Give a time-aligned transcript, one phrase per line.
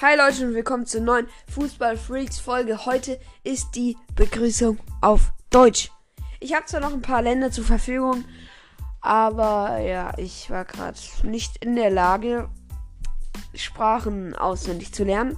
[0.00, 2.86] Hi Leute und willkommen zur neuen Fußball Freaks Folge.
[2.86, 5.90] Heute ist die Begrüßung auf Deutsch.
[6.38, 8.24] Ich habe zwar noch ein paar Länder zur Verfügung,
[9.00, 12.48] aber ja, ich war gerade nicht in der Lage,
[13.54, 15.36] Sprachen auswendig zu lernen.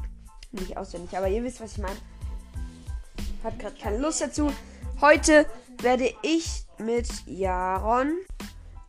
[0.52, 1.96] Nicht auswendig, aber ihr wisst, was ich meine.
[3.42, 4.52] Hat gerade keine Lust dazu.
[5.00, 5.46] Heute
[5.80, 8.12] werde ich mit Jaron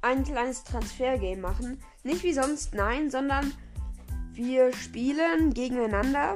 [0.02, 1.82] ein kleines Transfergame machen.
[2.04, 3.54] Nicht wie sonst, nein, sondern
[4.46, 6.36] wir spielen gegeneinander.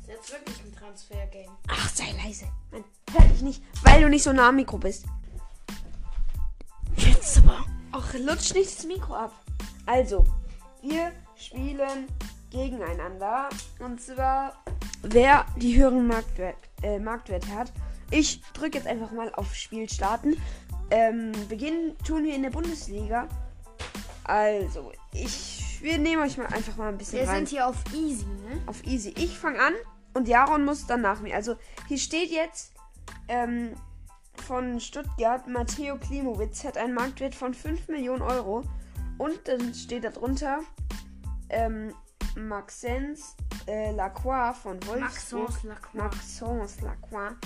[0.00, 1.50] Ist jetzt wirklich ein Transfer-Game.
[1.68, 2.46] Ach, sei leise.
[2.72, 5.06] Mann, hör dich nicht, weil du nicht so nah am Mikro bist.
[6.96, 7.64] Jetzt aber.
[7.92, 9.32] Ach, lutsch nicht das Mikro ab.
[9.86, 10.24] Also,
[10.82, 12.08] wir spielen
[12.50, 13.48] gegeneinander.
[13.78, 14.54] Und zwar,
[15.02, 17.72] wer die höheren Marktwert, äh, Marktwerte hat.
[18.10, 20.36] Ich drücke jetzt einfach mal auf Spiel starten.
[20.90, 23.28] Ähm, beginnen tun wir in der Bundesliga.
[24.24, 25.63] Also, ich.
[25.84, 28.62] Wir nehmen euch mal einfach mal ein bisschen Wir rein sind hier auf Easy, ne?
[28.64, 29.12] auf easy.
[29.18, 29.74] Ich fange an
[30.14, 31.34] und Jaron muss dann nach mir.
[31.34, 31.56] Also
[31.88, 32.72] hier steht jetzt
[33.28, 33.74] ähm,
[34.46, 38.64] von Stuttgart, Matteo Klimowitz hat einen Marktwert von 5 Millionen Euro.
[39.18, 40.60] Und dann steht da drunter
[41.50, 41.92] ähm,
[42.34, 45.50] Maxence äh, Lacroix von Wolfsburg.
[45.50, 46.02] Maxence Lacroix.
[46.02, 47.36] Maxence Lacroix.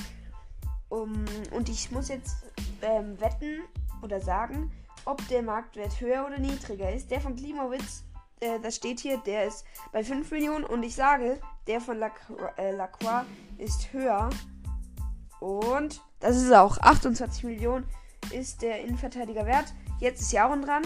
[0.90, 2.36] Um, und ich muss jetzt
[2.82, 3.62] ähm, wetten
[4.00, 4.70] oder sagen,
[5.06, 7.10] ob der Marktwert höher oder niedriger ist.
[7.10, 8.04] Der von Klimowitz,
[8.40, 12.52] äh, das steht hier, der ist bei 5 Millionen und ich sage, der von Lacroix,
[12.56, 13.24] äh, Lacroix
[13.58, 14.30] ist höher.
[15.40, 16.78] Und das ist auch.
[16.78, 17.86] 28 Millionen
[18.32, 19.72] ist der Innenverteidiger wert.
[20.00, 20.82] Jetzt ist Jaron dran.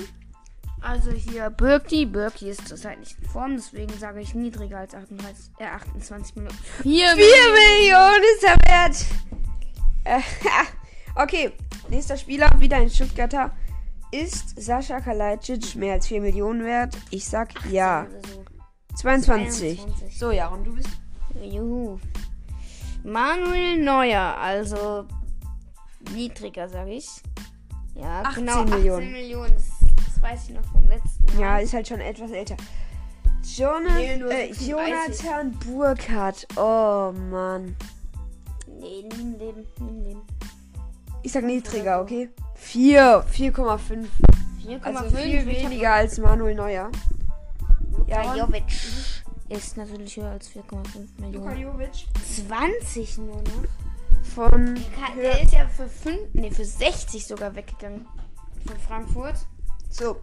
[0.81, 2.07] Also hier Birki.
[2.07, 6.59] Birki ist zurzeit nicht in Form, deswegen sage ich niedriger als 38, äh, 28 Millionen.
[6.83, 9.07] 4 4 Millionen ist er wert.
[10.05, 10.21] Äh,
[11.15, 11.53] okay,
[11.89, 13.53] nächster Spieler, wieder ein Stuttgarter.
[14.13, 16.97] Ist Sascha Kalajdzic mehr als 4 Millionen wert?
[17.11, 18.07] Ich sag ja.
[18.35, 18.45] So.
[18.97, 19.81] 22.
[19.81, 20.19] 22.
[20.19, 20.91] So, ja, und du bist.
[21.43, 21.99] Juhu.
[23.03, 25.07] Manuel Neuer, also
[26.13, 27.09] niedriger, sage ich.
[27.95, 29.13] Ja, 18 genau, 18 Millionen.
[29.13, 29.55] Millionen.
[29.55, 29.71] Das,
[30.07, 31.41] das weiß ich noch vom letzten Mal.
[31.41, 32.57] Ja, ist halt schon etwas älter.
[33.57, 35.25] Jonathan, Nee, äh, 35.
[35.25, 36.47] Jonathan Burkhardt.
[36.57, 37.75] Oh Mann.
[38.79, 40.21] Nee, nimm den, nimm den.
[41.23, 42.29] Ich sag niedriger, okay?
[42.63, 44.07] 4, 4,5.
[44.65, 46.91] 4,5 Also viel weniger als Manuel Neuer.
[47.91, 48.65] Luka Ja, Jovic
[49.49, 51.59] ist natürlich höher als 4,5 Millionen.
[51.61, 54.25] Jovic 20 nur noch.
[54.35, 54.75] von.
[54.97, 58.07] Ka- Der ist ja für 5, nee, für 60 sogar weggegangen.
[58.67, 59.35] Von Frankfurt.
[59.91, 60.17] So,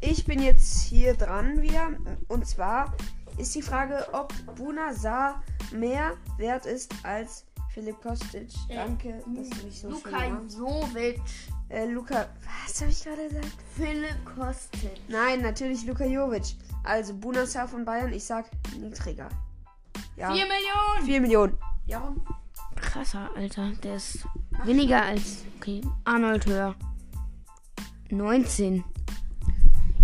[0.00, 1.88] ich bin jetzt hier dran wieder.
[2.28, 2.94] Und zwar
[3.38, 8.50] ist die Frage, ob Buna Saar mehr wert ist als Philipp Kostic.
[8.68, 10.38] Danke, dass du mich so Luka.
[10.56, 11.20] Jovic.
[11.72, 12.26] Äh, Luka,
[12.66, 13.46] was habe ich gerade gesagt?
[13.74, 15.00] Philipp Kostic.
[15.08, 16.54] Nein, natürlich Luka Jovic.
[16.84, 18.44] Also Buna Saar von Bayern, ich sag
[18.78, 19.30] niedriger.
[20.16, 21.06] Ja, 4 Millionen.
[21.06, 21.58] 4 Millionen.
[21.86, 22.14] Ja.
[22.76, 23.72] Krasser, Alter.
[23.82, 24.18] Der ist
[24.64, 25.44] weniger als.
[25.56, 25.80] Okay.
[26.04, 26.74] Arnold höher.
[28.10, 28.84] 19.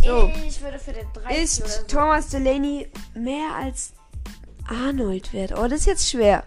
[0.02, 0.32] So.
[0.46, 1.82] Ich würde für den 30 Ist oder so.
[1.82, 3.92] Thomas Delaney mehr als
[4.66, 5.52] Arnold wert?
[5.54, 6.44] Oh, das ist jetzt schwer.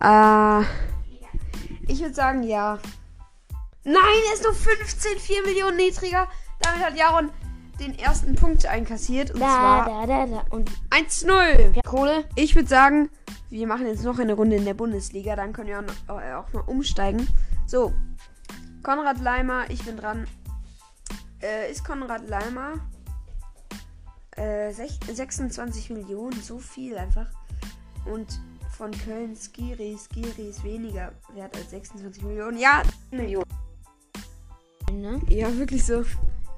[0.00, 0.60] Äh,
[1.90, 2.78] ich würde sagen, ja.
[3.84, 3.96] Nein,
[4.28, 6.28] er ist nur 15, 4 Millionen niedriger.
[6.60, 7.30] Damit hat Jaron
[7.80, 9.32] den ersten Punkt einkassiert.
[9.32, 9.46] Und Da,
[9.84, 10.44] zwar da, da.
[10.50, 11.74] Und 1-0.
[11.74, 12.24] ja, Kohle.
[12.36, 13.10] Ich würde sagen,
[13.50, 15.36] wir machen jetzt noch eine Runde in der Bundesliga.
[15.36, 17.26] Dann können wir auch, äh, auch mal umsteigen.
[17.66, 17.92] So,
[18.82, 20.26] Konrad Leimer, ich bin dran.
[21.42, 22.74] Äh, ist Konrad Leimer
[24.36, 27.26] äh, sech- 26 Millionen, so viel einfach.
[28.06, 28.40] Und
[28.76, 32.58] von Köln Skiri, Skiri ist weniger wert als 26 Millionen.
[32.58, 33.44] Ja, Millionen.
[34.92, 35.20] Ne?
[35.28, 36.04] Ja, wirklich so.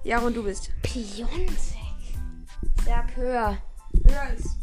[0.05, 0.71] Ja, und du bist.
[0.83, 1.51] Piontek.
[2.85, 3.59] Sag höher.
[4.07, 4.57] Höher als.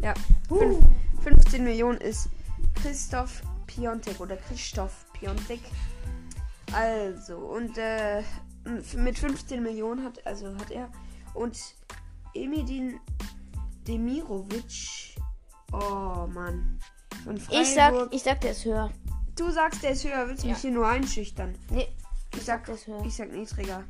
[0.00, 0.14] Ja.
[0.48, 0.58] Uh.
[0.58, 0.86] Fünf,
[1.22, 2.28] 15 Millionen ist
[2.74, 5.60] Christoph Piontek oder Christoph Piontek.
[6.72, 8.22] Also, und äh,
[8.96, 10.90] mit 15 Millionen hat, also hat er.
[11.34, 11.58] Und
[12.34, 13.00] Emedin
[13.86, 15.16] Demirovic.
[15.72, 16.78] Oh Mann.
[17.24, 17.62] Von Freiburg.
[17.62, 18.90] Ich sag, ich sag, der ist höher.
[19.36, 20.52] Du sagst, der ist höher, willst du Ja.
[20.54, 21.54] mich hier nur einschüchtern?
[21.70, 21.88] Nee,
[22.34, 23.02] Ich sag, ist höher.
[23.04, 23.84] ich sag niedriger.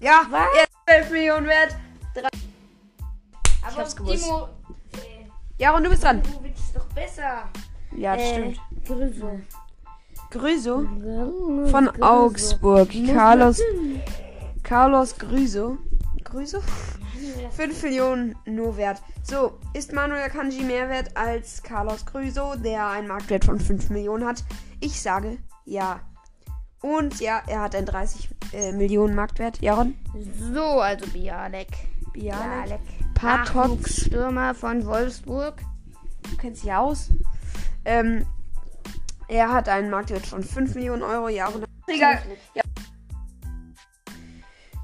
[0.00, 0.40] Ja, Was?
[0.56, 1.76] er ist 12 Millionen wert.
[3.62, 4.24] Aber hab's gewusst.
[4.24, 4.48] Timo.
[4.94, 5.26] Äh,
[5.58, 6.22] Ja, und du bist dran.
[6.22, 7.48] Dimovic ist doch besser.
[7.96, 8.60] Ja, das äh, stimmt.
[8.86, 9.40] Grüße.
[10.30, 10.78] Grüso.
[10.78, 12.88] Von Von Augsburg.
[13.12, 13.60] Carlos,
[14.62, 15.78] Carlos Grüso.
[16.30, 16.62] Grüso?
[17.50, 19.02] 5 Millionen nur wert.
[19.22, 24.24] So, ist Manuel Kanji mehr wert als Carlos Grüso, der einen Marktwert von 5 Millionen
[24.24, 24.44] hat?
[24.80, 26.00] Ich sage ja.
[26.80, 29.60] Und ja, er hat einen 30 äh, Millionen Marktwert.
[29.60, 29.94] Jaron?
[30.52, 31.68] So, also Bialek.
[32.12, 32.80] Bialek.
[33.14, 33.88] Bialek.
[33.88, 35.60] Stürmer von Wolfsburg.
[36.30, 37.10] Du kennst dich aus.
[37.84, 38.24] Ähm,
[39.28, 41.28] er hat einen Marktwert von 5 Millionen Euro.
[41.28, 41.66] Ja, und
[42.54, 42.62] ja.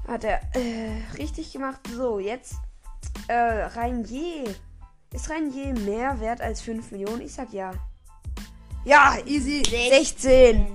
[0.07, 1.81] Hat er äh, richtig gemacht.
[1.93, 2.55] So, jetzt
[3.27, 4.55] äh, Reinier.
[5.13, 7.21] Ist Reinier mehr wert als 5 Millionen?
[7.21, 7.73] Ich sag ja.
[8.85, 9.63] Ja, easy.
[9.65, 10.65] 16.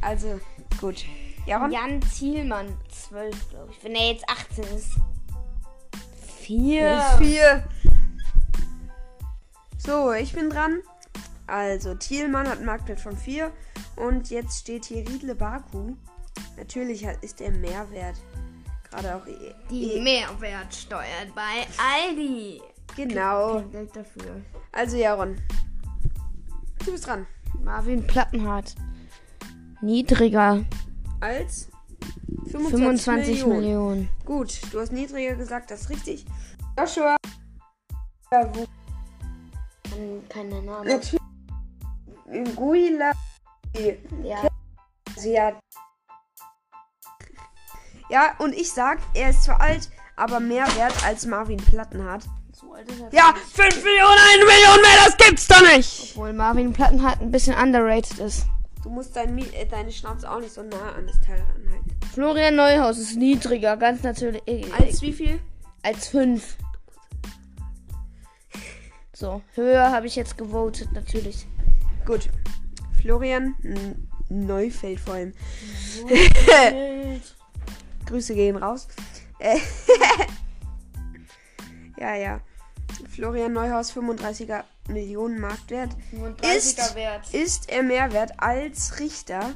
[0.00, 0.40] Also,
[0.80, 1.04] gut.
[1.46, 1.70] Jaron?
[1.70, 3.84] Jan Zielmann, 12, glaube ich.
[3.84, 4.90] Wenn er jetzt 18 ist.
[6.40, 7.00] Vier.
[7.18, 7.64] Vier.
[9.78, 10.80] So, ich bin dran.
[11.46, 13.52] Also, Thielmann hat einen Marktwert von 4.
[13.96, 15.94] Und jetzt steht hier Riedle Baku.
[16.56, 18.16] Natürlich ist er Mehrwert.
[18.90, 19.26] Gerade auch.
[19.26, 22.60] E Die e Mehrwertsteuer bei Aldi.
[22.96, 23.60] genau.
[23.60, 24.42] Kein Geld dafür.
[24.72, 25.36] Also, Jaron.
[26.84, 27.26] Du bist dran.
[27.62, 28.74] Marvin Plattenhardt.
[29.82, 30.64] Niedriger.
[31.20, 31.68] Als
[32.50, 33.60] 25, 25 Millionen.
[33.60, 34.08] Millionen.
[34.24, 36.24] Gut, du hast niedriger gesagt, das ist richtig.
[36.78, 37.16] Joshua.
[38.30, 38.66] Wo?
[40.28, 40.88] Keine Name.
[40.88, 41.20] Natürlich.
[42.56, 43.12] Guila.
[44.22, 44.48] Ja.
[45.16, 45.56] Sie hat.
[48.10, 52.24] Ja, und ich sag, er ist zwar alt, aber mehr wert als Marvin Plattenhardt.
[52.52, 56.10] So alt ist er Ja, 5 Millionen, 1 Million mehr, das gibt's doch nicht!
[56.10, 58.46] Obwohl Marvin Plattenhardt ein bisschen underrated ist.
[58.82, 61.96] Du musst dein, äh, deine Schnauze auch nicht so nah an das Teil ranhalten.
[62.12, 64.42] Florian Neuhaus ist niedriger, ganz natürlich.
[64.46, 65.38] äh, Als wie viel?
[65.82, 66.56] als 5.
[69.14, 71.46] So, höher habe ich jetzt gewotet, natürlich.
[72.06, 72.28] Gut.
[73.00, 73.54] Florian
[74.28, 75.32] Neufeld vor allem.
[78.10, 78.88] Grüße gehen raus.
[79.38, 79.56] Äh,
[81.98, 82.40] ja, ja.
[83.08, 85.90] Florian Neuhaus, 35er Millionen Marktwert.
[86.12, 87.32] 35er Ist- Wert.
[87.34, 89.54] Ist er mehr wert als Richter?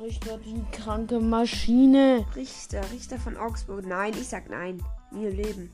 [0.00, 2.24] Richter, die kranke Maschine.
[2.34, 3.84] Richter, Richter von Augsburg.
[3.86, 4.82] Nein, ich sag nein.
[5.12, 5.72] Nie im Leben.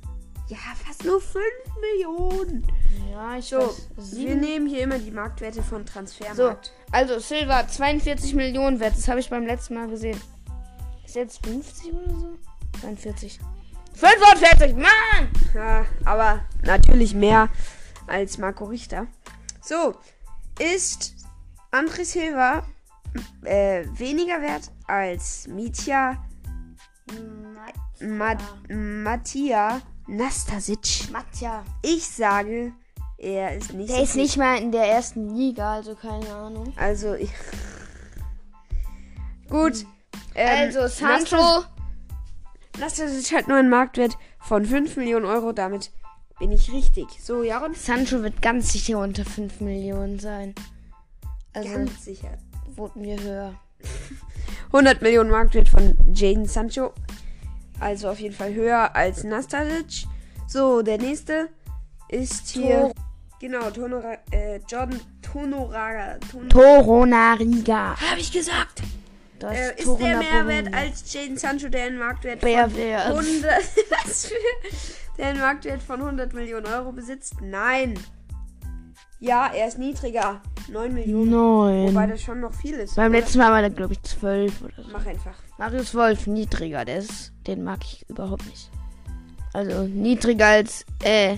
[0.48, 1.42] Ja, fast nur 5
[1.80, 2.66] Millionen.
[3.10, 4.16] Ja, ich So, weiß.
[4.16, 6.72] wir nehmen hier immer die Marktwerte von So, Transfermarkt.
[6.92, 8.96] also Silva, 42 Millionen wert.
[8.96, 10.20] Das habe ich beim letzten Mal gesehen.
[11.06, 12.36] Ist jetzt 50 oder so?
[12.80, 13.38] 42.
[13.94, 15.30] 45, Mann!
[15.54, 17.48] Ja, aber natürlich mehr
[18.06, 19.06] als Marco Richter.
[19.62, 19.94] So,
[20.58, 21.14] ist
[21.72, 22.62] André Silva
[23.44, 26.22] äh, weniger wert als Mitya
[28.00, 28.38] Mat
[28.68, 31.10] Mattia Nastasic?
[31.10, 31.64] Matja.
[31.82, 32.72] Ich sage,
[33.16, 36.32] er ist nicht Der so ist viel- nicht mal in der ersten Liga, also keine
[36.34, 36.72] Ahnung.
[36.76, 37.30] Also, ich.
[39.48, 39.86] Gut.
[40.36, 41.64] Ähm, also Sancho.
[42.78, 45.52] Nastasic hat nur einen Marktwert von 5 Millionen Euro.
[45.52, 45.90] Damit
[46.38, 47.06] bin ich richtig.
[47.22, 47.74] So, Jaron?
[47.74, 50.54] Sancho wird ganz sicher unter 5 Millionen sein.
[51.54, 52.36] Also Ganz sicher.
[52.76, 53.54] voten wir höher.
[54.72, 56.92] 100 Millionen Marktwert von Jaden Sancho.
[57.80, 60.06] Also auf jeden Fall höher als Nastasic.
[60.46, 61.48] So, der nächste
[62.08, 62.80] ist hier.
[62.80, 62.92] Tor-
[63.38, 66.16] Genau, Tonora, äh, Jordan Tonoraga.
[66.30, 67.94] Ton Toronariga.
[68.00, 68.82] Hab ich gesagt.
[69.38, 70.78] Da Äh, ist der mehr wert Burundi.
[70.78, 73.06] als Jaden Sancho, der einen Marktwert von Wer wert?
[73.06, 73.44] 100,
[73.90, 77.34] was für, Marktwert von 100 Millionen Euro besitzt?
[77.42, 77.98] Nein.
[79.20, 80.42] Ja, er ist niedriger.
[80.68, 81.32] 9 Millionen.
[81.88, 82.10] Wobei Neun.
[82.10, 82.96] das schon noch viel ist.
[82.96, 83.20] Beim oder?
[83.20, 84.90] letzten Mal war der, glaube ich, 12 oder so.
[84.92, 85.34] Mach einfach.
[85.58, 86.84] Marius Wolf, niedriger.
[86.84, 88.70] Der ist, den mag ich überhaupt nicht.
[89.52, 91.36] Also niedriger als, äh,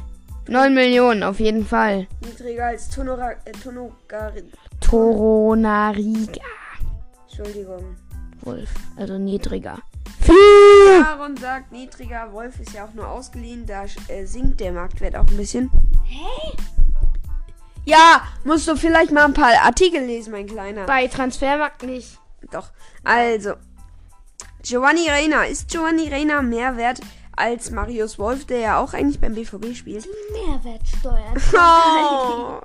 [0.48, 2.08] 9 Millionen auf jeden Fall.
[2.24, 4.44] Niedriger als Tonora, äh, Tonogari.
[4.80, 6.40] Toronariga.
[7.38, 7.96] Entschuldigung.
[8.40, 9.78] Wolf, also niedriger.
[11.04, 12.32] Aaron sagt niedriger.
[12.32, 13.64] Wolf ist ja auch nur ausgeliehen.
[13.64, 15.70] Da äh, sinkt der Marktwert auch ein bisschen.
[16.04, 16.56] Hä?
[17.84, 20.84] Ja, musst du vielleicht mal ein paar Artikel lesen, mein Kleiner.
[20.86, 22.18] Bei Transfermarkt nicht.
[22.50, 22.70] Doch.
[23.04, 23.54] Also.
[24.62, 25.44] Giovanni Reina.
[25.44, 27.00] Ist Giovanni Reina mehr wert
[27.36, 30.08] als Marius Wolf, der ja auch eigentlich beim BVB spielt?
[30.32, 31.34] Mehrwertsteuer.
[31.54, 32.60] Oh,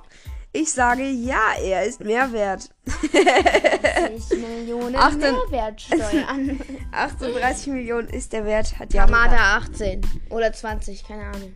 [0.54, 2.70] ich sage ja, er ist mehr wert.
[3.12, 6.60] 60 Millionen Achten- Mehrwertsteuer an.
[6.92, 8.78] 38 Millionen ist der Wert.
[8.78, 11.54] Hat ja Kamada 18 oder 20, keine Ahnung.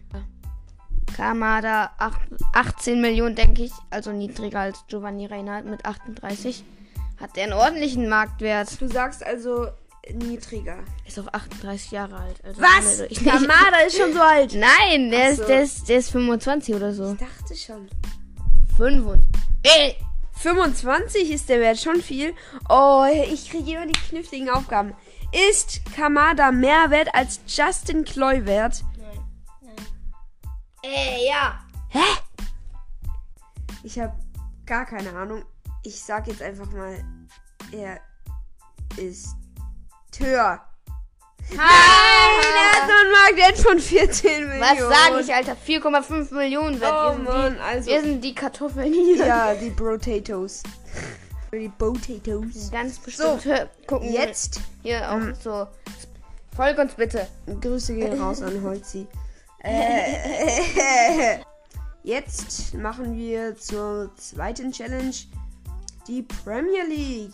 [1.16, 2.20] Kamada acht-
[2.52, 3.72] 18 Millionen, denke ich.
[3.90, 6.64] Also niedriger als Giovanni Reinhardt mit 38.
[7.20, 8.80] Hat der einen ordentlichen Marktwert.
[8.80, 9.68] Du sagst also
[10.12, 10.78] niedriger.
[11.06, 12.44] Ist auch 38 Jahre alt.
[12.44, 12.98] Also Was?
[13.24, 14.54] Kamada ist schon so alt.
[14.80, 15.44] Nein, der, Ach ist, so.
[15.46, 17.12] der, ist, der ist 25 oder so.
[17.12, 17.88] Ich dachte schon.
[18.78, 19.28] 25.
[19.64, 19.96] Ey!
[20.34, 22.32] 25 ist der Wert schon viel.
[22.68, 24.94] Oh, ich kriege immer die kniffligen Aufgaben.
[25.50, 28.84] Ist Kamada mehr wert als Justin Kluivert?
[28.96, 29.26] Nein.
[29.62, 29.86] Nein.
[30.84, 31.58] Ey, ja.
[31.88, 32.04] Hä?
[33.82, 34.16] Ich habe
[34.64, 35.44] gar keine Ahnung.
[35.82, 37.04] Ich sag jetzt einfach mal,
[37.72, 38.00] er
[38.96, 39.34] ist
[40.16, 40.64] höher.
[41.50, 44.60] Er hat nur einen Marktwert von 14 Millionen.
[44.60, 45.56] Was sag ich, Alter?
[45.66, 46.92] 4,5 Millionen wert.
[46.92, 47.90] Oh wir, sind Mann, die, also.
[47.90, 49.26] wir sind die Kartoffeln hier.
[49.26, 50.62] Ja, die Potatoes.
[51.52, 52.70] Die Potatoes.
[52.70, 53.44] Ganz bestimmt.
[53.44, 55.34] Hör- Gucken wir Jetzt Hier auch Ähm.
[55.42, 55.66] so.
[56.54, 57.26] Folg uns bitte.
[57.60, 59.06] Grüße gehen raus an Holzi.
[59.60, 61.38] Äh,
[62.02, 65.14] jetzt machen wir zur zweiten Challenge
[66.06, 67.32] die Premier League.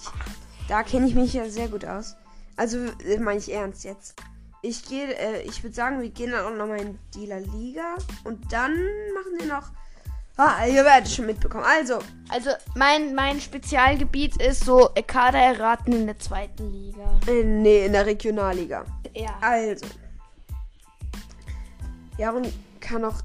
[0.68, 2.16] Da kenne ich mich ja sehr gut aus.
[2.57, 4.15] Also äh, meine ich ernst jetzt.
[4.63, 7.97] Ich gehe, äh, ich würde sagen, wir gehen dann auch nochmal in die La Liga
[8.25, 9.71] und dann machen wir noch.
[10.37, 11.65] Ah, ihr werdet schon mitbekommen.
[11.65, 17.21] Also, Also, mein, mein Spezialgebiet ist so Kader erraten in der zweiten Liga.
[17.29, 18.85] äh, nee, in der Regionalliga.
[19.15, 19.37] Ja.
[19.41, 19.87] Also.
[22.19, 23.21] Jaron kann auch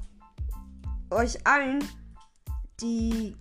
[1.10, 1.82] euch allen
[2.80, 3.36] die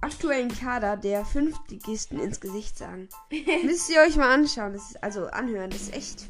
[0.00, 3.08] aktuellen Kader der Fünftligisten ins Gesicht sagen.
[3.64, 4.72] Müsst ihr euch mal anschauen.
[4.72, 5.70] Das ist, also anhören.
[5.70, 6.26] Das ist echt.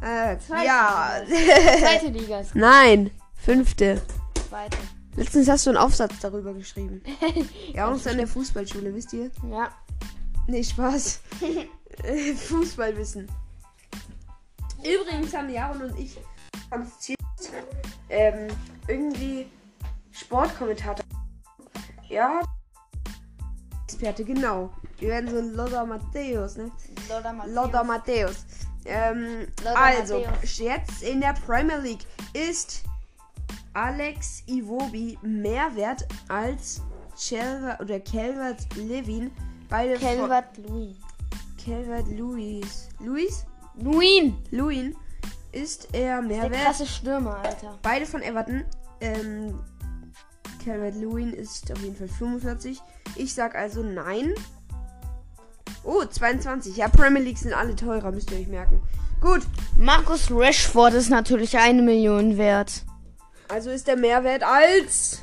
[0.00, 1.22] Äh, Zweite ja.
[1.26, 3.10] Zweite Liga ist Nein.
[3.36, 4.02] Fünfte.
[4.48, 4.78] zweite.
[5.16, 7.02] Letztens hast du einen Aufsatz darüber geschrieben.
[7.72, 9.30] Ja, uns an der Fußballschule, wisst ihr?
[9.50, 9.70] Ja.
[10.46, 11.20] Nee, Spaß.
[12.02, 13.28] Äh, Fußballwissen.
[14.78, 16.18] Übrigens haben Jaron und ich
[18.08, 18.48] ähm,
[18.88, 19.46] irgendwie
[20.12, 21.04] Sportkommentator.
[22.14, 22.40] Ja.
[23.84, 24.70] Experte, genau.
[24.98, 26.70] Wir werden so ein Lothar Matthäus, ne?
[27.48, 28.46] Lothar Matthäus.
[28.84, 30.58] Ähm, also, Matthäus.
[30.58, 32.82] jetzt in der Premier League ist
[33.72, 36.80] Alex Iwobi mehr wert als
[37.28, 39.30] Calvert oder Calvert Levin.
[39.68, 40.96] Beide Calvert Louis.
[41.64, 42.88] Calvert Lewis.
[43.00, 43.44] Luis?
[43.76, 44.36] Luin.
[44.50, 44.94] Luin
[45.52, 46.62] ist er mehr Der wert.
[46.64, 47.78] krasse Stürmer, Alter.
[47.82, 48.64] Beide von Everton.
[49.00, 49.58] Ähm,
[50.64, 52.80] Calvert Lewin ist auf jeden Fall 45.
[53.16, 54.32] Ich sag also nein.
[55.82, 56.76] Oh, 22.
[56.76, 58.82] Ja, Premier League sind alle teurer, müsst ihr euch merken.
[59.20, 59.42] Gut,
[59.78, 62.84] Markus Rashford ist natürlich eine Million wert.
[63.48, 65.22] also ist der Mehrwert als.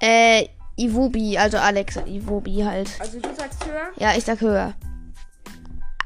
[0.00, 2.90] Äh, Iwobi, also Alex Iwobi halt.
[3.00, 3.90] Also du sagst höher.
[3.96, 4.74] Ja, ich sag höher.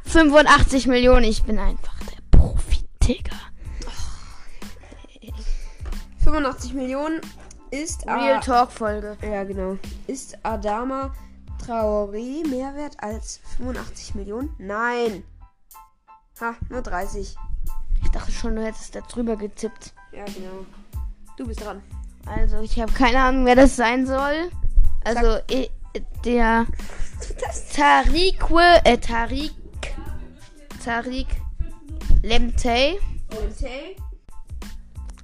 [0.04, 3.36] 85 Millionen, ich bin einfach der Profi, Digga.
[6.24, 7.20] 85 Millionen
[7.72, 8.06] ist.
[8.06, 9.16] Real A- Talk Folge.
[9.22, 9.76] ja, genau.
[10.06, 11.12] Ist Adama
[11.66, 14.54] Traoré mehr wert als 85 Millionen?
[14.58, 15.22] Nein.
[16.40, 17.36] Ha, nur 30.
[18.02, 19.92] Ich dachte schon, du hättest da drüber getippt.
[20.12, 20.66] Ja, genau.
[21.36, 21.82] Du bist dran.
[22.26, 24.50] Also, ich habe keine Ahnung, wer das sein soll.
[25.04, 25.68] Also, eh,
[26.24, 26.66] der
[27.74, 28.50] Tariq,
[28.84, 29.52] äh, Tariq,
[30.84, 31.26] Tariq
[32.22, 32.98] Lemtey.
[33.30, 33.96] Lemtey.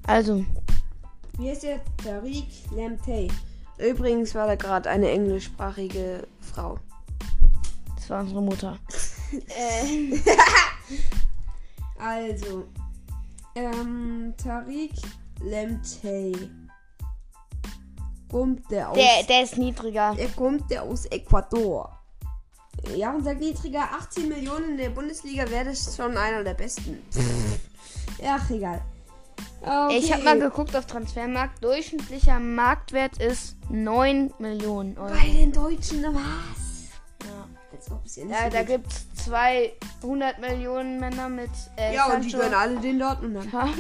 [0.07, 0.45] Also,
[1.39, 1.81] Wie heißt der?
[2.03, 3.29] Tariq Lemtey.
[3.79, 6.79] Übrigens war da gerade eine englischsprachige Frau.
[7.95, 8.79] das war unsere Mutter.
[12.01, 12.65] Also,
[13.57, 14.93] ähm, Tariq
[15.43, 16.33] Lemtey.
[18.31, 18.97] Kommt der aus.
[18.97, 20.15] Der, der ist niedriger.
[20.17, 21.99] er kommt der aus Ecuador.
[22.95, 27.03] Ja, und sagt niedriger 18 Millionen in der Bundesliga wäre das schon einer der besten.
[28.25, 28.81] Ach, egal.
[29.61, 29.99] Okay.
[29.99, 31.63] Ich habe mal geguckt auf Transfermarkt.
[31.65, 35.13] Durchschnittlicher Marktwert ist 9 Millionen Euro.
[35.13, 36.91] Bei den Deutschen, was?
[37.25, 41.51] Ja, Als ob es ja nicht ja so da gibt es 200 Millionen Männer mit
[41.77, 43.53] äh, Ja, und die Sancho gehören alle den Dortmundern.
[43.53, 43.79] Haaland.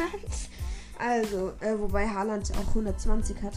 [0.99, 3.55] Also, äh, wobei Haaland auch 120 hat.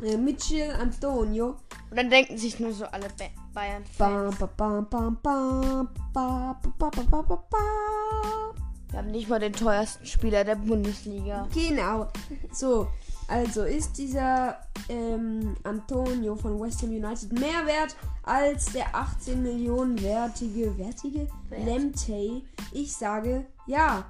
[0.00, 0.06] Ja.
[0.06, 1.56] Äh, Mitchell Antonio.
[1.90, 6.56] Und dann denken sich nur so alle ba bayern Bam, bam, bam, bam, bam, bam,
[6.78, 8.63] bam, bam, bam, bam, bam.
[8.94, 11.48] Wir haben nicht mal den teuersten Spieler der Bundesliga.
[11.52, 12.06] Genau.
[12.52, 12.86] So,
[13.26, 20.00] also ist dieser ähm, Antonio von West Ham United mehr wert als der 18 Millionen
[20.00, 21.64] wertige, wertige Wert.
[21.64, 22.44] Lemtey?
[22.70, 24.04] Ich sage ja.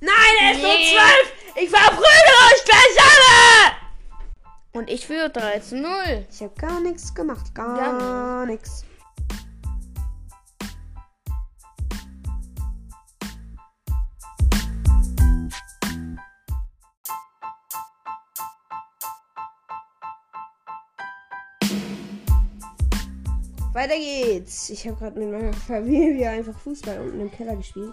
[0.00, 0.94] Nein, er ist nur Nee.
[1.54, 1.64] 12!
[1.64, 3.72] Ich verprügel euch gleich alle!
[4.72, 5.90] Und ich führe 3 zu 0.
[6.30, 8.86] Ich habe gar nichts gemacht, gar, Gar nichts.
[23.82, 24.70] Weiter geht's.
[24.70, 27.92] Ich habe gerade mit meiner Familie einfach Fußball unten im Keller gespielt.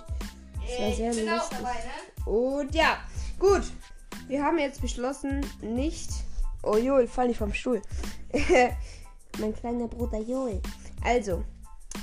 [0.62, 1.60] Das war sehr lustig.
[1.62, 2.32] ne?
[2.32, 3.00] Und ja,
[3.40, 3.64] gut.
[4.28, 6.12] Wir haben jetzt beschlossen, nicht.
[6.62, 7.82] Oh, Joel, fall nicht vom Stuhl.
[9.40, 10.62] mein kleiner Bruder Joel.
[11.04, 11.44] Also,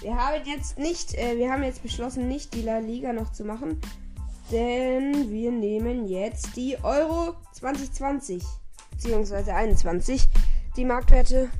[0.01, 3.45] wir haben jetzt nicht, äh, wir haben jetzt beschlossen, nicht die La Liga noch zu
[3.45, 3.81] machen.
[4.51, 8.43] Denn wir nehmen jetzt die Euro 2020
[8.91, 10.29] beziehungsweise 21.
[10.77, 11.51] Die Marktwerte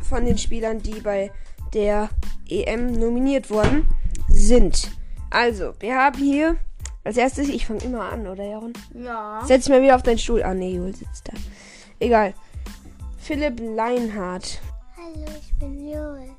[0.00, 1.32] von den Spielern, die bei
[1.74, 2.10] der
[2.48, 3.86] EM nominiert wurden,
[4.28, 4.90] sind.
[5.30, 6.56] Also, wir haben hier
[7.04, 8.72] Als erstes, ich fange immer an, oder Jaron?
[8.94, 9.42] Ja.
[9.44, 10.42] Setz mal wieder auf deinen Stuhl.
[10.42, 11.32] Ah, nee, Joel sitzt da.
[11.98, 12.32] Egal.
[13.18, 14.60] Philipp Leinhardt.
[14.96, 16.30] Hallo, ich bin Joel.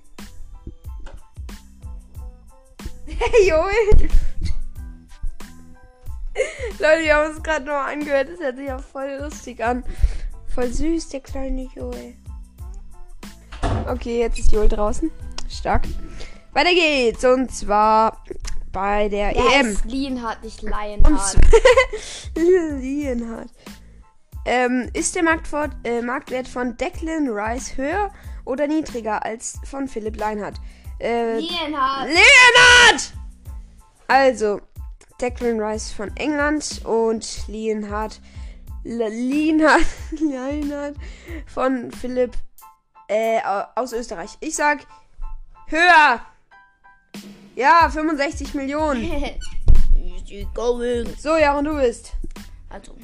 [3.05, 3.73] Hey, Joel.
[6.79, 8.29] Leute, wir haben uns gerade noch angehört.
[8.29, 9.83] Das hört sich auch voll lustig an.
[10.47, 12.15] Voll süß, der kleine Joel.
[13.87, 15.11] Okay, jetzt ist Joel draußen.
[15.49, 15.83] Stark.
[16.53, 17.23] Weiter geht's.
[17.25, 18.23] Und zwar
[18.71, 19.77] bei der Der EM.
[19.85, 21.37] Lienhardt, nicht Lionheart.
[22.35, 23.49] Lienhardt.
[24.45, 28.11] Ähm, ist der Marktwert, äh, Marktwert von Declan Rice höher
[28.45, 30.57] oder niedriger als von Philipp Leinhardt?
[30.99, 32.09] Äh, Lienhardt.
[34.07, 34.59] Also,
[35.21, 38.19] Declan Rice von England und Lienhardt,
[38.83, 40.95] Lienhardt, Lienhardt
[41.45, 42.33] von Philipp
[43.07, 44.31] äh, au- aus Österreich.
[44.39, 44.85] Ich sag
[45.67, 46.21] höher!
[47.55, 49.07] Ja, 65 Millionen.
[51.19, 52.13] So, ja, und du bist.
[52.69, 52.95] Also,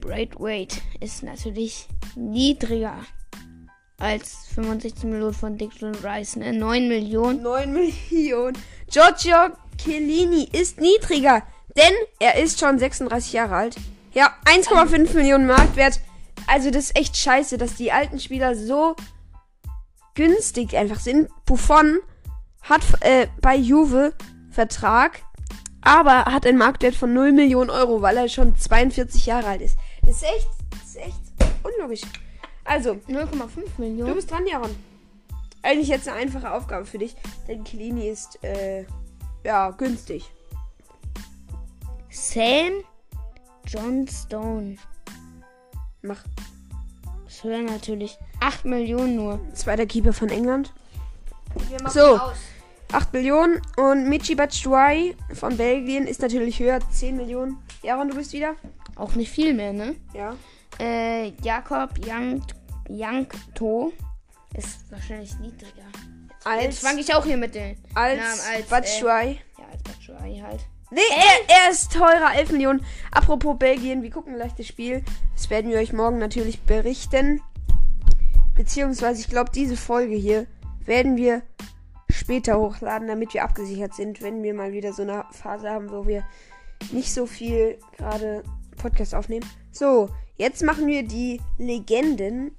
[0.00, 2.94] Braithwaite ist natürlich niedriger
[3.98, 6.36] als 65 Millionen von Declan Rice.
[6.36, 6.52] Ne?
[6.54, 7.42] 9 Millionen.
[7.42, 8.56] 9 Millionen.
[8.90, 11.42] Giorgio Chiellini ist niedriger,
[11.76, 13.76] denn er ist schon 36 Jahre alt.
[14.14, 16.00] Ja, 1,5 Millionen Marktwert.
[16.48, 18.96] Also das ist echt scheiße, dass die alten Spieler so
[20.14, 21.28] günstig einfach sind.
[21.44, 21.98] Buffon
[22.62, 24.14] hat äh, bei Juve
[24.50, 25.22] Vertrag,
[25.82, 29.76] aber hat einen Marktwert von 0 Millionen Euro, weil er schon 42 Jahre alt ist.
[30.02, 31.20] Das ist echt, das ist echt
[31.62, 32.00] unlogisch.
[32.64, 33.28] Also, 0,5
[33.76, 34.14] Du Millionen.
[34.14, 34.74] bist dran, Jaron.
[35.62, 37.14] Eigentlich jetzt eine einfache Aufgabe für dich,
[37.46, 38.84] denn Chiellini ist, äh,
[39.44, 40.30] ja, günstig.
[42.10, 42.84] Sam
[43.66, 44.76] Johnstone.
[46.08, 46.24] Mach.
[47.24, 48.18] Das höher natürlich.
[48.40, 49.40] 8 Millionen nur.
[49.54, 50.72] Zweiter Keeper von England.
[51.68, 52.18] Wir machen So.
[52.18, 52.36] aus.
[52.92, 53.60] 8 Millionen.
[53.76, 57.58] Und Michi Batshuayi von Belgien ist natürlich höher, 10 Millionen.
[57.82, 58.54] Jaron, du bist wieder?
[58.96, 59.94] Auch nicht viel mehr, ne?
[60.14, 60.34] Ja.
[60.80, 62.42] Äh, Jakob Young,
[62.88, 63.92] Youngto
[64.54, 65.84] ist wahrscheinlich niedriger.
[66.38, 69.40] Jetzt Als, fange ich auch hier mit den als, Namen als, äh, Batshuayi.
[69.58, 70.60] Ja, als Batshuayi halt.
[70.90, 72.84] Nee, er, er ist teurer, 11 Millionen.
[73.10, 75.04] Apropos Belgien, wir gucken gleich das Spiel.
[75.34, 77.42] Das werden wir euch morgen natürlich berichten.
[78.54, 80.46] Beziehungsweise, ich glaube, diese Folge hier
[80.86, 81.42] werden wir
[82.10, 86.06] später hochladen, damit wir abgesichert sind, wenn wir mal wieder so eine Phase haben, wo
[86.06, 86.24] wir
[86.90, 88.42] nicht so viel gerade
[88.78, 89.48] Podcast aufnehmen.
[89.70, 92.56] So, jetzt machen wir die Legenden.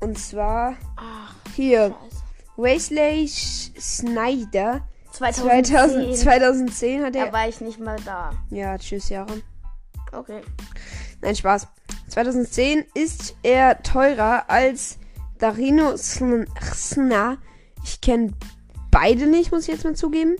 [0.00, 2.22] Und zwar Ach, hier scheiße.
[2.56, 4.82] Wesley Snyder.
[5.12, 5.64] 2010.
[5.64, 7.32] 2000, 2010 hat Da er.
[7.32, 8.32] war ich nicht mal da.
[8.50, 9.42] Ja, tschüss, Jaron.
[10.12, 10.40] Okay.
[11.20, 11.66] Nein, Spaß.
[12.08, 14.98] 2010 ist er teurer als
[15.38, 17.36] Darino Sn- Sna.
[17.84, 18.32] Ich kenne
[18.90, 20.36] beide nicht, muss ich jetzt mal zugeben.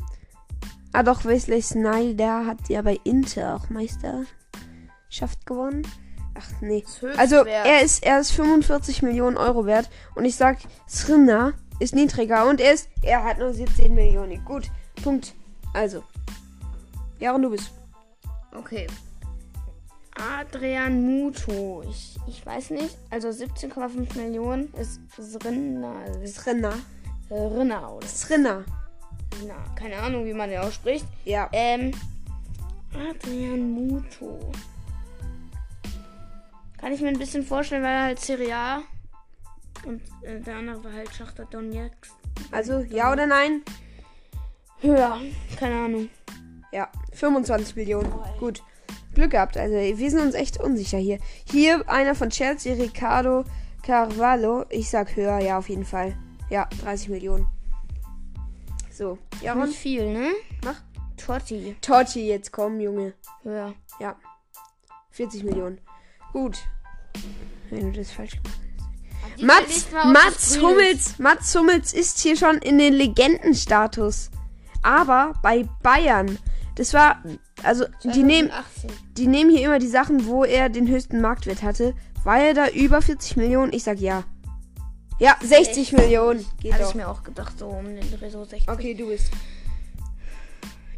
[0.93, 5.87] Ah, doch, Wesley Snyder hat ja bei Inter auch Meisterschaft gewonnen.
[6.37, 6.85] Ach, nee.
[7.17, 9.89] Also, er ist, er ist 45 Millionen Euro wert.
[10.17, 12.49] Und ich sag, Srina ist niedriger.
[12.49, 14.45] Und er ist, er hat nur 17 Millionen.
[14.45, 14.71] Gut,
[15.03, 15.35] Punkt.
[15.75, 16.05] Also.
[17.19, 17.73] Jaron, du bist.
[18.57, 18.87] Okay.
[20.15, 21.83] Adrian Muto.
[21.89, 22.97] Ich, ich weiß nicht.
[23.11, 26.05] Also 17,5 Millionen ist Srinna.
[26.23, 26.75] Ist Srina.
[27.31, 28.65] Rinna oder Srina.
[29.41, 29.55] Rinna.
[29.77, 31.07] Keine Ahnung, wie man den ausspricht.
[31.25, 31.49] Ja.
[31.53, 31.93] Ähm.
[32.93, 34.53] Adrian Muto.
[36.77, 38.83] Kann ich mir ein bisschen vorstellen, weil er halt Serie A
[39.87, 42.11] und äh, der andere war halt Schachter Donetsk.
[42.51, 43.63] Also, ja oder nein?
[44.81, 45.19] Höher.
[45.59, 46.09] Keine Ahnung.
[46.73, 48.13] Ja, 25 Millionen.
[48.39, 48.63] Gut.
[49.15, 49.57] Glück gehabt.
[49.57, 51.19] Also, wir sind uns echt unsicher hier.
[51.51, 53.45] Hier einer von Chelsea, Ricardo
[53.83, 54.65] Carvalho.
[54.71, 56.17] Ich sag höher, ja, auf jeden Fall.
[56.49, 57.47] Ja, 30 Millionen.
[58.91, 60.33] So, Jaron, Nicht viel, ne?
[60.65, 60.81] mach.
[61.17, 61.77] Totti.
[61.81, 63.15] Totti, jetzt komm, Junge.
[63.43, 63.75] Höher.
[63.99, 64.17] Ja.
[65.11, 65.79] 40 Millionen.
[66.33, 66.59] Gut.
[67.69, 68.70] Wenn du das falsch gemacht hast.
[69.41, 74.31] Mats, Mats Hummels, Mats Hummels ist hier schon in den Legendenstatus.
[74.83, 76.39] Aber bei Bayern,
[76.77, 77.23] das war,
[77.63, 78.91] also, die nehmen, 18.
[79.17, 81.95] die nehmen hier immer die Sachen, wo er den höchsten Marktwert hatte.
[82.25, 83.73] War er da über 40 Millionen?
[83.73, 84.25] Ich sag ja.
[85.19, 86.45] Ja, 60 Millionen.
[86.61, 86.91] Geht Hatte doch.
[86.91, 88.69] ich mir auch gedacht, so um den Dreh so 60.
[88.71, 89.31] Okay, du bist.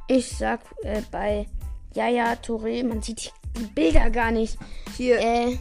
[0.07, 1.47] Ich sag äh, bei
[1.95, 4.57] Yaya Touré, man sieht die Bilder gar nicht.
[4.97, 5.59] Hier, Äh,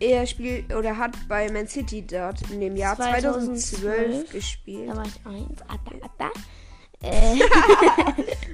[0.00, 4.88] er spielt oder hat bei Man City dort in dem Jahr 2012, 2012 gespielt.
[4.88, 5.62] da war ich eins.
[5.62, 6.30] Atta, atta.
[7.00, 7.36] Äh,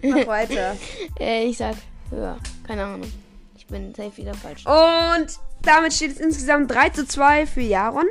[0.07, 0.76] Mach weiter.
[1.18, 1.76] äh, ich sag
[2.11, 2.37] höher.
[2.66, 3.11] Keine Ahnung.
[3.57, 4.66] Ich bin safe wieder falsch.
[4.66, 8.04] Und damit steht es insgesamt 3 zu 2 für Jaron.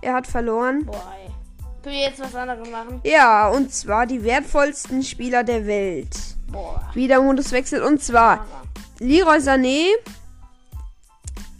[0.00, 0.86] Er hat verloren.
[0.86, 1.32] Boah, ey.
[1.82, 3.00] Können wir jetzt was anderes machen?
[3.02, 6.16] Ja, und zwar die wertvollsten Spieler der Welt.
[6.52, 6.88] Boah.
[6.94, 7.82] wieder Moduswechsel.
[7.82, 8.46] Und zwar
[9.00, 9.86] Leroy Sané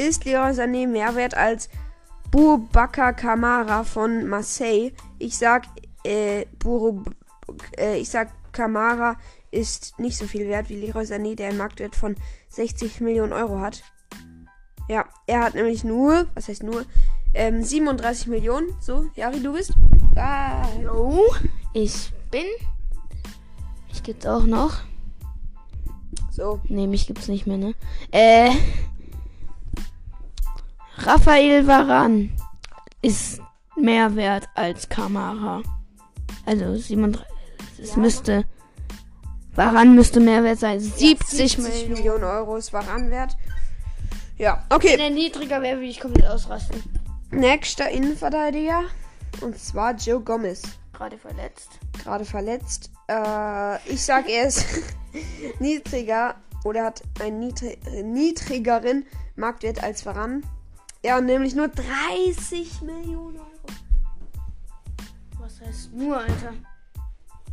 [0.02, 1.68] ist Leroy Sané mehr wert als
[2.30, 4.92] Boubacar Kamara von Marseille.
[5.18, 5.64] Ich sag,
[6.04, 7.04] äh, Buru,
[7.78, 9.16] äh, ich sag, Kamara
[9.50, 12.16] ist nicht so viel wert wie Leroy Sané, der einen Marktwert von
[12.48, 13.82] 60 Millionen Euro hat.
[14.88, 16.84] Ja, er hat nämlich nur, was heißt nur,
[17.34, 18.74] ähm, 37 Millionen.
[18.80, 19.72] So, Jari, du bist?
[20.16, 21.22] Ah, Jo,
[21.72, 22.44] ich bin.
[23.90, 24.80] Ich gibt's auch noch.
[26.30, 26.60] so.
[26.68, 27.74] Nee, mich gibt's nicht mehr, ne?
[28.10, 28.50] Äh.
[31.04, 32.30] Raphael Varan
[33.02, 33.40] ist
[33.76, 35.62] mehr wert als Kamara.
[36.46, 37.26] Also 37.
[37.80, 37.96] Es Ja.
[37.98, 38.44] müsste.
[39.54, 40.78] Varan müsste mehr wert sein.
[40.80, 41.92] 70, 70 Millionen.
[41.94, 43.36] Millionen Euro ist Warenwert.
[44.38, 44.96] Ja, Wenn okay.
[44.98, 46.82] er niedriger wäre, würde ich komplett ausrasten.
[47.30, 48.82] Nächster Innenverteidiger.
[49.40, 50.62] Und zwar Joe Gomez.
[50.92, 51.70] Gerade verletzt.
[52.02, 52.90] Gerade verletzt.
[53.08, 54.64] Äh, ich sag, er ist
[55.58, 59.04] niedriger oder hat einen niedri niedrigeren
[59.36, 60.44] Marktwert als Varan.
[61.04, 63.48] Ja, nämlich nur 30 Millionen Euro.
[65.40, 66.54] Was heißt nur, Alter?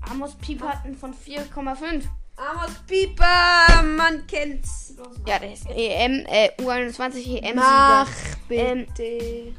[0.01, 2.03] Amos Piep hat einen von 4,5.
[2.37, 4.95] Amos Pieper, man kennt's.
[5.27, 7.55] Ja, der ist EM, äh, U21 EM-Sieger.
[7.55, 8.09] Mach
[8.49, 9.53] Ähm, bitte.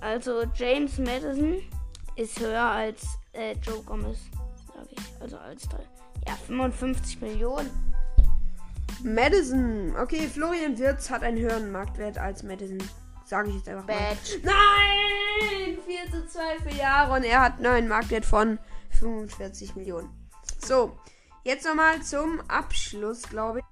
[0.00, 1.62] Also James Madison
[2.16, 4.18] ist höher als äh, Joe Gomez,
[4.66, 5.22] sag ich.
[5.22, 5.84] Also als drei.
[6.26, 7.70] Ja, 55 Millionen.
[9.04, 9.94] Madison.
[10.00, 12.78] Okay, Florian Wirtz hat einen höheren Marktwert als Madison.
[13.26, 13.96] Sage ich jetzt einfach mal.
[13.98, 14.18] Bad.
[14.42, 15.78] Nein!
[15.86, 18.58] 4 zu 2 für Jahre und er hat einen neuen Marktwert von
[18.98, 20.08] 45 Millionen.
[20.64, 20.98] So,
[21.44, 23.64] jetzt nochmal zum Abschluss, glaube ich.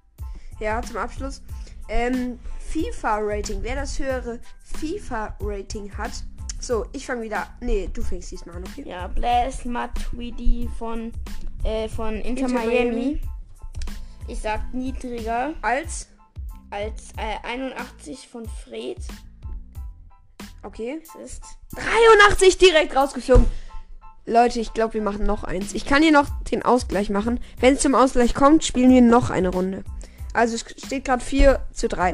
[0.59, 1.41] Ja, zum Abschluss.
[1.89, 2.39] Ähm,
[2.71, 3.63] FIFA-Rating.
[3.63, 4.39] Wer das höhere
[4.79, 6.11] FIFA-Rating hat.
[6.59, 7.47] So, ich fange wieder.
[7.59, 8.87] Nee, du fängst diesmal an, okay?
[8.87, 11.11] Ja, Blaise Matuidi von,
[11.63, 12.91] äh, von Inter, Inter Miami.
[12.91, 13.21] Miami.
[14.27, 16.07] Ich sag niedriger Als.
[16.69, 18.97] als äh, 81 von Fred.
[20.63, 21.01] Okay.
[21.01, 21.43] Es ist
[21.75, 23.45] 83 direkt rausgeflogen.
[24.25, 25.73] Leute, ich glaube, wir machen noch eins.
[25.73, 27.41] Ich kann hier noch den Ausgleich machen.
[27.59, 29.83] Wenn es zum Ausgleich kommt, spielen wir noch eine Runde.
[30.33, 32.13] Also es steht gerade 4 zu 3.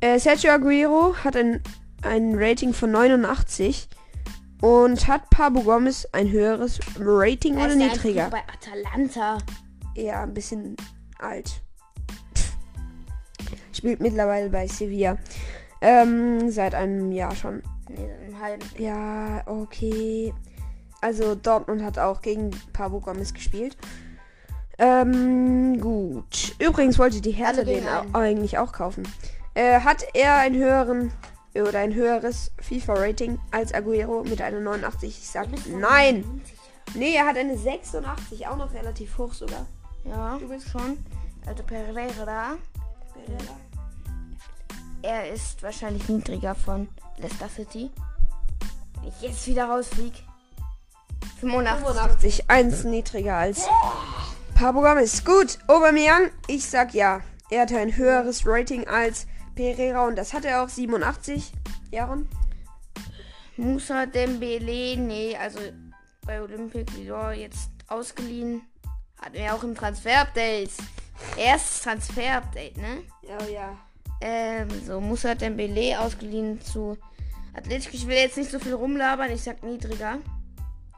[0.00, 1.62] Äh, Sergio Aguero hat ein,
[2.02, 3.88] ein Rating von 89
[4.60, 8.30] und hat Pablo Gomez ein höheres Rating Er oder ja niedriger?
[8.30, 9.38] Bei Atalanta.
[9.94, 10.76] Eher ein bisschen
[11.18, 11.62] alt.
[13.72, 15.18] Spielt mittlerweile bei Sevilla.
[15.80, 17.62] Ähm, seit einem Jahr schon.
[17.88, 18.64] Nee, einen halben.
[18.78, 20.32] Ja, okay.
[21.00, 23.76] Also Dortmund hat auch gegen Pablo Gomez gespielt.
[24.78, 26.54] Ähm, gut.
[26.58, 28.14] Übrigens wollte die Hertha gegen den einen.
[28.14, 29.06] eigentlich auch kaufen.
[29.54, 31.12] Äh, hat er einen höheren
[31.54, 35.10] oder ein höheres FIFA-Rating als Aguero mit einer 89?
[35.10, 36.42] Ich sag nein.
[36.94, 39.66] Nee, er hat eine 86, auch noch relativ hoch sogar.
[40.04, 40.98] Ja, du bist schon.
[41.46, 42.56] Also Pereira.
[45.02, 46.88] Er ist wahrscheinlich niedriger von
[47.18, 47.90] Leicester City.
[49.00, 50.18] Wenn ich jetzt wieder rausfliege.
[51.40, 51.84] 85.
[51.84, 53.66] 85, eins niedriger als
[54.54, 55.24] Pablo Gomez.
[55.24, 57.20] Gut, Aubameyang, ich sag ja.
[57.50, 61.52] Er hatte ein höheres Rating als Pereira und das hat er auch 87.
[61.90, 62.28] Jaron?
[63.56, 65.58] Musa Dembele, nee, also
[66.26, 68.62] bei Olympique Lyon jetzt ausgeliehen.
[69.24, 70.70] Hatten wir auch im Transfer-Update.
[71.38, 73.04] Erstes Transfer-Update, ne?
[73.22, 73.78] Ja, ja.
[74.20, 76.98] Ähm, so Musa Dembele ausgeliehen zu
[77.54, 77.94] Atletico.
[77.94, 80.18] Ich will jetzt nicht so viel rumlabern, ich sag niedriger.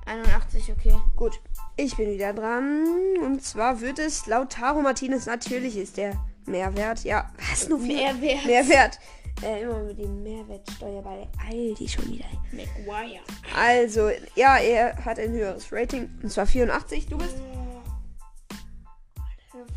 [0.06, 0.94] 81, okay.
[1.14, 1.40] Gut,
[1.76, 2.84] ich bin wieder dran.
[3.22, 5.26] Und zwar wird es Lautaro Martinez.
[5.26, 6.14] Natürlich ist der
[6.46, 7.04] Mehrwert.
[7.04, 7.94] Ja, was nur viel?
[7.94, 8.44] Mehrwert.
[8.44, 8.98] Mehrwert.
[9.42, 12.24] Äh, immer mit dem Mehrwertsteuer bei Aldi schon wieder.
[12.50, 13.20] Maguire.
[13.56, 16.10] Also, ja, er hat ein höheres Rating.
[16.22, 17.06] Und zwar 84.
[17.06, 17.36] Du bist?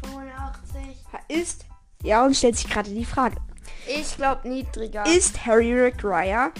[0.04, 0.82] 85.
[1.28, 1.66] Ist.
[2.04, 3.38] Ja, und stellt sich gerade die Frage.
[3.88, 5.06] Ich glaube niedriger.
[5.06, 6.52] Ist Harry Maguire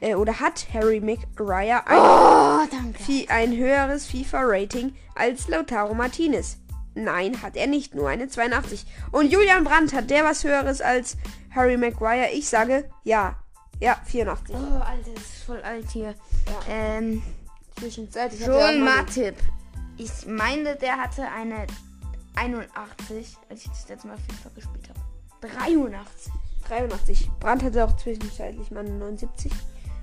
[0.00, 6.58] äh, oder hat Harry Maguire ein, oh, ein höheres FIFA-Rating als Lautaro Martinez?
[6.94, 8.86] Nein, hat er nicht, nur eine 82.
[9.10, 11.16] Und Julian Brandt, hat der was höheres als
[11.54, 12.30] Harry Maguire?
[12.32, 13.36] Ich sage ja.
[13.80, 14.54] Ja, 84.
[14.54, 16.14] Oh, Alter, das ist voll alt hier.
[16.70, 17.22] Ähm,
[17.78, 19.34] Zwischenzeitlich Joel Matip.
[19.96, 21.66] Ich meine, der hatte eine
[22.34, 25.00] 81, als ich das letzte Mal FIFA gespielt habe.
[25.40, 26.32] 83.
[26.68, 27.30] 83.
[27.40, 29.52] Brandt hatte auch zwischenzeitlich mal eine 79.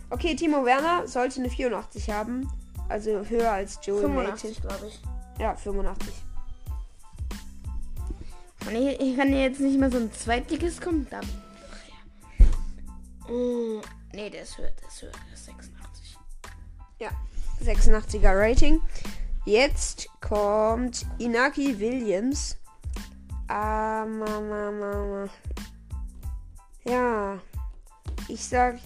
[0.10, 2.52] Okay, Timo Werner sollte eine 84 haben.
[2.90, 4.40] Also höher als Joel Matip.
[4.40, 5.02] 85, glaube ich.
[5.40, 6.14] Ja, 85.
[8.68, 11.08] Und ich, ich kann jetzt nicht mehr so ein Zweitliges kommen.
[11.10, 11.22] Da.
[13.32, 13.82] Mm,
[14.14, 16.18] nee, der ist höher, der ist höher, der ist 86.
[17.00, 17.10] Ja,
[17.64, 18.82] 86er Rating.
[19.46, 22.58] Jetzt kommt Inaki Williams.
[23.48, 25.30] Ah, Mama, Mama.
[26.84, 27.40] Ja.
[28.28, 28.78] Ich sag,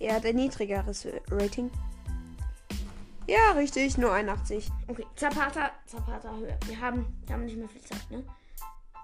[0.00, 1.70] er hat ein niedrigeres Rating.
[3.28, 4.68] Ja, richtig, nur 81.
[4.88, 6.58] Okay, Zapata, Zapata höher.
[6.66, 8.24] Wir haben, wir haben nicht mehr viel Zeit, ne?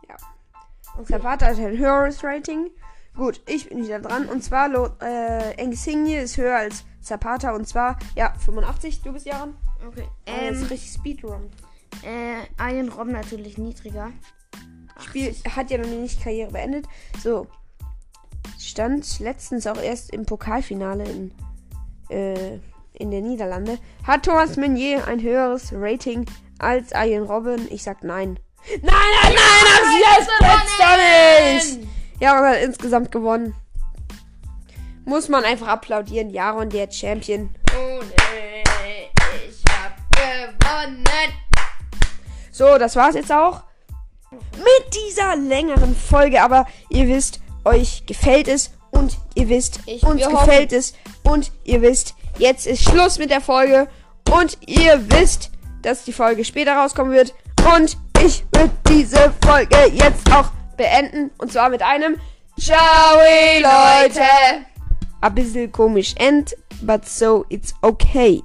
[0.09, 0.17] Ja.
[0.95, 1.13] Okay.
[1.13, 2.71] Zapata hat ein höheres Rating.
[3.15, 4.29] Gut, ich bin wieder dran.
[4.29, 4.69] Und zwar,
[5.01, 7.53] äh, Insigne ist höher als Zapata.
[7.53, 9.03] Und zwar, ja, 85.
[9.03, 9.57] Du bist ja dran.
[9.87, 10.09] Okay.
[10.27, 11.51] Jetzt Ähm, richtig Speedrun.
[12.03, 14.11] äh, einen Rom natürlich niedriger.
[15.01, 16.87] Spiel hat ja noch nicht Karriere beendet.
[17.23, 17.47] So.
[18.59, 21.33] Stand letztens auch erst im Pokalfinale in,
[22.11, 22.59] äh,
[22.95, 23.79] in der Niederlande.
[24.05, 26.27] Hat Thomas Meunier ein höheres Rating
[26.59, 27.69] als Ian Robin?
[27.71, 28.39] Ich sag nein.
[28.69, 30.31] Nein, nein, nein, das ist jetzt
[30.81, 31.89] doch nicht!
[32.21, 33.55] Ja, aber hat insgesamt gewonnen.
[35.05, 36.31] Muss man einfach applaudieren.
[36.31, 37.49] Jaron, der Champion.
[37.75, 38.28] Oh nee,
[42.59, 43.63] So, das war's jetzt auch
[44.33, 46.43] mit dieser längeren Folge.
[46.43, 51.83] Aber ihr wisst, euch gefällt es und ihr wisst, Ich- uns gefällt es und ihr
[51.83, 53.87] wisst, jetzt ist Schluss mit der Folge
[54.33, 57.33] und ihr wisst, dass die Folge später rauskommen wird
[57.77, 62.17] und ich will diese Folge jetzt auch beenden und zwar mit einem
[62.59, 62.77] Ciao,
[63.61, 64.21] Leute.
[65.21, 68.43] Ein bisschen komisch end, but so it's okay.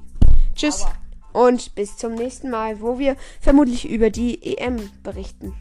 [0.56, 0.91] Tschüss Aua.
[1.34, 5.54] Und bis zum nächsten Mal, wo wir vermutlich über die EM berichten.